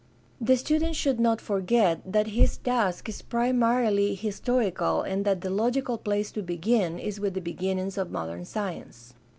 The 0.41 0.57
student 0.57 0.95
should 0.95 1.19
not 1.19 1.39
forget 1.39 2.01
that 2.11 2.29
his 2.33 2.57
task 2.57 3.07
is 3.07 3.21
primarily 3.21 4.15
historical 4.15 5.03
and 5.03 5.25
that 5.25 5.41
the 5.41 5.51
logical 5.51 5.99
place 5.99 6.31
to 6.31 6.41
begin 6.41 6.97
is 6.97 7.19
with 7.19 7.35
the 7.35 7.39
begiimiings 7.39 7.99
of 7.99 8.09
modern 8.09 8.43
science. 8.43 9.13